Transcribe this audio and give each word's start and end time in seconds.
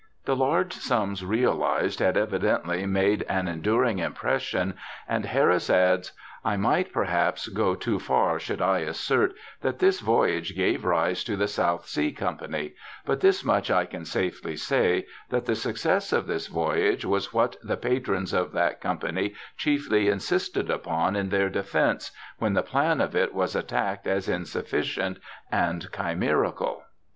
The 0.25 0.35
large 0.35 0.73
sums 0.73 1.23
realized 1.23 1.99
had 1.99 2.17
evidently 2.17 2.87
made 2.87 3.21
an 3.29 3.45
endur 3.45 3.87
ing 3.87 3.99
impression, 3.99 4.73
and 5.07 5.25
Harris 5.27 5.69
adds, 5.69 6.11
* 6.29 6.43
I 6.53 6.57
might, 6.57 6.91
perhaps, 6.91 7.47
go 7.47 7.75
too 7.75 7.99
far 7.99 8.39
should 8.39 8.63
I 8.63 8.79
assert 8.79 9.35
that 9.61 9.77
this 9.77 9.99
voyage 9.99 10.55
gave 10.55 10.85
rise 10.85 11.23
to 11.25 11.35
the 11.37 11.47
South 11.47 11.85
Sea 11.85 12.11
Company, 12.11 12.73
but 13.05 13.19
this 13.19 13.45
much 13.45 13.69
I 13.69 13.85
can 13.85 14.03
safely 14.05 14.55
say, 14.55 15.05
that 15.29 15.45
the 15.45 15.53
success 15.53 16.11
of 16.11 16.25
this 16.25 16.47
voyage 16.47 17.05
was 17.05 17.31
what 17.31 17.57
the 17.61 17.77
patrons 17.77 18.33
of 18.33 18.53
THOMAS 18.53 18.53
DOVER 18.55 18.59
27 18.69 18.69
that 18.69 18.81
Company 18.81 19.35
chiefly 19.55 20.07
insisted 20.07 20.71
upon 20.71 21.15
in 21.15 21.29
their 21.29 21.51
defence, 21.51 22.09
when 22.39 22.53
the 22.53 22.63
plan 22.63 23.01
of 23.01 23.15
it 23.15 23.35
was 23.35 23.55
attacked 23.55 24.07
as 24.07 24.27
insufficient 24.27 25.19
and 25.51 25.91
chimerical.' 25.91 26.85